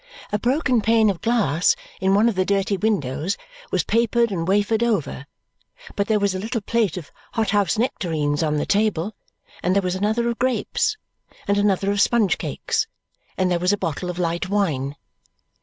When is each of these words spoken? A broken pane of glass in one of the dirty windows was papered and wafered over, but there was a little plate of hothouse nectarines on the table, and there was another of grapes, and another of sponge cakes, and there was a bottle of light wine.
A 0.31 0.39
broken 0.39 0.81
pane 0.81 1.11
of 1.11 1.21
glass 1.21 1.75
in 1.99 2.15
one 2.15 2.27
of 2.27 2.33
the 2.33 2.43
dirty 2.43 2.75
windows 2.75 3.37
was 3.69 3.83
papered 3.83 4.31
and 4.31 4.47
wafered 4.47 4.81
over, 4.81 5.27
but 5.95 6.07
there 6.07 6.19
was 6.19 6.33
a 6.33 6.39
little 6.39 6.59
plate 6.59 6.97
of 6.97 7.11
hothouse 7.33 7.77
nectarines 7.77 8.41
on 8.41 8.57
the 8.57 8.65
table, 8.65 9.13
and 9.61 9.75
there 9.75 9.83
was 9.83 9.93
another 9.93 10.27
of 10.29 10.39
grapes, 10.39 10.97
and 11.47 11.59
another 11.59 11.91
of 11.91 12.01
sponge 12.01 12.39
cakes, 12.39 12.87
and 13.37 13.51
there 13.51 13.59
was 13.59 13.71
a 13.71 13.77
bottle 13.77 14.09
of 14.09 14.17
light 14.17 14.49
wine. 14.49 14.95